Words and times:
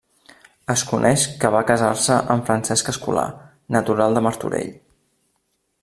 Es 0.73 0.83
coneix 0.91 1.25
que 1.43 1.51
va 1.55 1.61
casar-se 1.71 2.17
amb 2.37 2.47
Francesc 2.49 2.91
Escolà, 2.95 3.27
natural 3.77 4.19
de 4.19 4.25
Martorell. 4.29 4.73